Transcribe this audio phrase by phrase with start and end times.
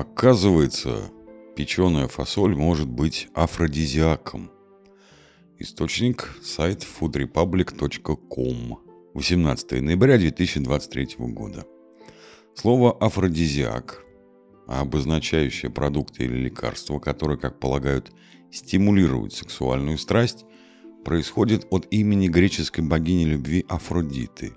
[0.00, 1.12] Оказывается,
[1.54, 4.50] печеная фасоль может быть афродизиаком.
[5.58, 8.78] Источник– сайт foodrepublic.com.
[9.12, 11.66] 18 ноября 2023 года.
[12.54, 14.02] Слово «афродизиак»,
[14.66, 18.10] обозначающее продукты или лекарства, которые, как полагают,
[18.50, 20.46] стимулируют сексуальную страсть,
[21.04, 24.54] происходит от имени греческой богини любви Афродиты.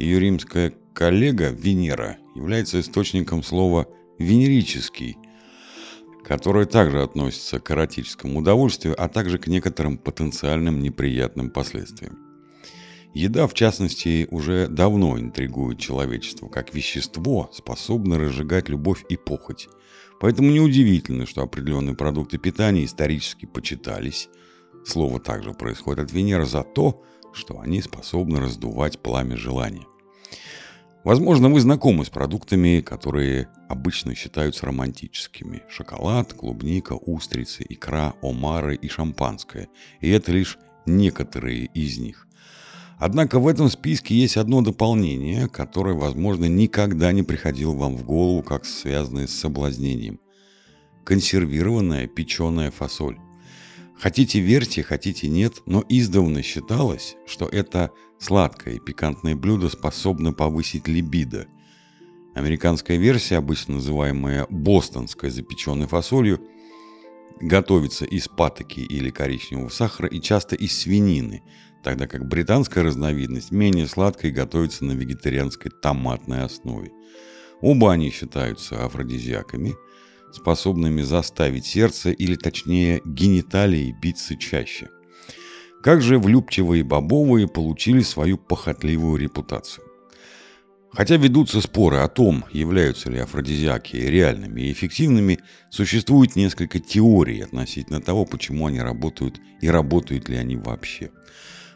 [0.00, 3.86] Ее римская коллега Венера является источником слова
[4.22, 5.18] «венерический»,
[6.24, 12.18] которое также относится к эротическому удовольствию, а также к некоторым потенциальным неприятным последствиям.
[13.14, 19.68] Еда, в частности, уже давно интригует человечество, как вещество, способное разжигать любовь и похоть.
[20.18, 24.30] Поэтому неудивительно, что определенные продукты питания исторически почитались.
[24.86, 27.02] Слово также происходит от Венеры за то,
[27.34, 29.86] что они способны раздувать пламя желания.
[31.04, 35.62] Возможно, вы знакомы с продуктами, которые обычно считаются романтическими.
[35.68, 39.68] Шоколад, клубника, устрицы, икра, омары и шампанское.
[40.00, 42.28] И это лишь некоторые из них.
[42.98, 48.44] Однако в этом списке есть одно дополнение, которое, возможно, никогда не приходило вам в голову,
[48.44, 50.20] как связанное с соблазнением.
[51.04, 53.18] Консервированная печеная фасоль.
[54.02, 60.88] Хотите верьте, хотите нет, но издавна считалось, что это сладкое и пикантное блюдо способно повысить
[60.88, 61.46] либидо.
[62.34, 66.40] Американская версия, обычно называемая бостонской запеченной фасолью,
[67.40, 71.44] готовится из патоки или коричневого сахара и часто из свинины,
[71.84, 76.90] тогда как британская разновидность менее сладкая готовится на вегетарианской томатной основе.
[77.60, 79.76] Оба они считаются афродизиаками,
[80.32, 84.88] способными заставить сердце или точнее гениталии биться чаще.
[85.82, 89.84] Как же влюбчивые бобовые получили свою похотливую репутацию?
[90.92, 98.00] Хотя ведутся споры о том, являются ли афродизиаки реальными и эффективными, существует несколько теорий относительно
[98.00, 101.10] того, почему они работают и работают ли они вообще.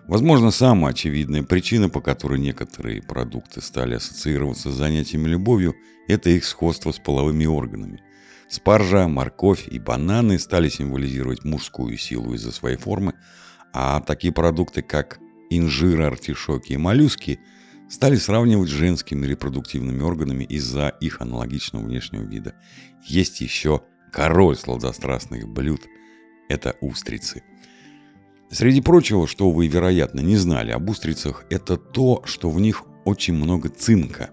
[0.07, 5.75] Возможно, самая очевидная причина, по которой некоторые продукты стали ассоциироваться с занятиями любовью,
[6.07, 8.03] это их сходство с половыми органами.
[8.49, 13.15] Спаржа, морковь и бананы стали символизировать мужскую силу из-за своей формы,
[13.73, 15.19] а такие продукты, как
[15.51, 17.41] инжир, артишоки и моллюски–
[17.89, 22.55] стали сравнивать с женскими репродуктивными органами из-за их аналогичного внешнего вида.
[23.05, 25.83] Есть еще король сладострастных блюд–
[26.49, 27.43] это устрицы.
[28.51, 33.35] Среди прочего, что вы, вероятно, не знали об устрицах, это то, что в них очень
[33.35, 34.31] много цинка,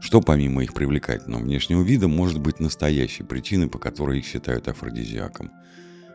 [0.00, 5.50] что помимо их привлекательного внешнего вида может быть настоящей причиной, по которой их считают афродизиаком.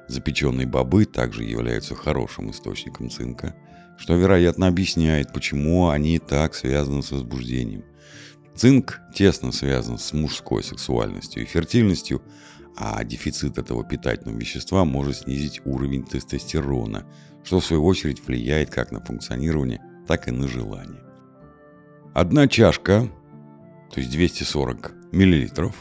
[0.08, 3.56] Запеченные бобы также являются хорошим источником цинка–
[3.98, 7.84] что, вероятно, объясняет, почему они так связаны с возбуждением.
[8.56, 12.22] Цинк тесно связан с мужской сексуальностью и фертильностью,
[12.76, 17.06] а дефицит этого питательного вещества может снизить уровень тестостерона,
[17.44, 21.02] что в свою очередь влияет как на функционирование, так и на желание.
[22.14, 23.10] Одна чашка,
[23.94, 25.76] то есть 240 миллилитров,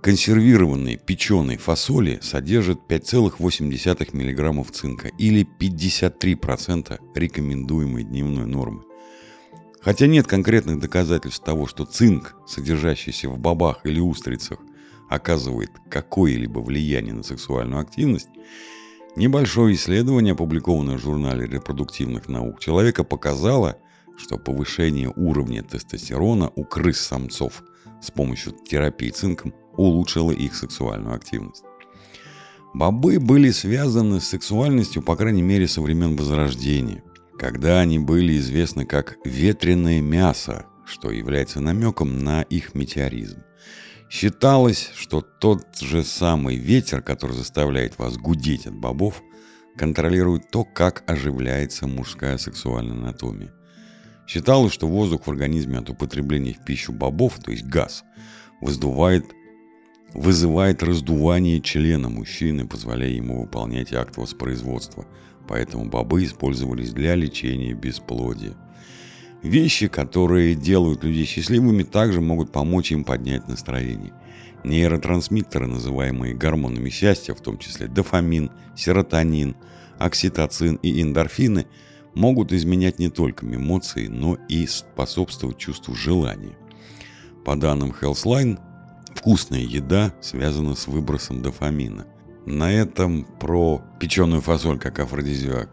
[0.00, 8.84] консервированной печеной фасоли содержит 5,8 мг цинка или 53% рекомендуемой дневной нормы.
[9.82, 14.58] Хотя нет конкретных доказательств того, что цинк, содержащийся в бобах или устрицах,
[15.10, 18.28] оказывает какое-либо влияние на сексуальную активность,
[19.14, 23.76] небольшое исследование, опубликованное в журнале репродуктивных наук человека, показало,
[24.16, 27.62] что повышение уровня тестостерона у крыс-самцов
[28.00, 31.64] с помощью терапии цинком улучшило их сексуальную активность.
[32.74, 37.02] Бобы были связаны с сексуальностью, по крайней мере, со времен Возрождения,
[37.38, 43.42] когда они были известны как ветреное мясо, что является намеком на их метеоризм.
[44.08, 49.22] Считалось, что тот же самый ветер, который заставляет вас гудеть от бобов,
[49.76, 53.52] контролирует то, как оживляется мужская сексуальная анатомия.
[54.32, 58.02] Считалось, что воздух в организме от употребления в пищу бобов, то есть газ,
[58.62, 59.26] воздувает
[60.14, 65.06] вызывает раздувание члена мужчины, позволяя ему выполнять акт воспроизводства.
[65.46, 68.54] Поэтому бобы использовались для лечения бесплодия.
[69.42, 74.14] Вещи, которые делают людей счастливыми, также могут помочь им поднять настроение.
[74.64, 79.56] Нейротрансмиттеры, называемые гормонами счастья, в том числе дофамин, серотонин,
[79.98, 81.66] окситоцин и эндорфины,
[82.14, 86.56] могут изменять не только эмоции, но и способствовать чувству желания.
[87.44, 88.58] По данным Healthline,
[89.14, 92.06] Вкусная еда связана с выбросом дофамина.
[92.46, 95.70] На этом про печеную фасоль как афродизиак.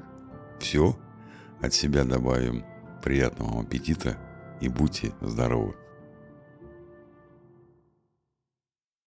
[0.59, 0.97] Все.
[1.61, 2.63] От себя добавим
[3.03, 4.17] приятного аппетита
[4.61, 5.78] и будьте здоровы.